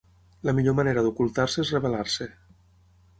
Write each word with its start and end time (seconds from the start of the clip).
La 0.47 0.53
millor 0.59 0.75
manera 0.79 1.03
d'ocultar-se 1.07 1.63
és 1.65 1.73
revelar-se. 1.77 2.29